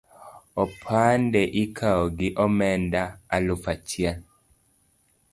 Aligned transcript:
Opande 0.63 1.41
ikawo 1.63 2.03
gi 2.17 2.29
omenda 2.45 3.03
alufu 3.35 3.67
achiel 3.75 4.17